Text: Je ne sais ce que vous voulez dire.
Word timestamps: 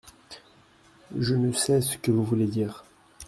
Je 1.19 1.35
ne 1.35 1.51
sais 1.53 1.79
ce 1.79 1.95
que 1.95 2.09
vous 2.09 2.23
voulez 2.23 2.47
dire. 2.47 2.85